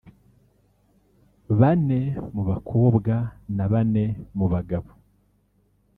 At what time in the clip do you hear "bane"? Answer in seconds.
1.59-1.99, 3.71-4.03